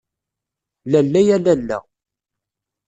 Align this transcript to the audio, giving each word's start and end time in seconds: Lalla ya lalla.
Lalla 0.91 1.19
ya 1.27 1.37
lalla. 1.45 1.77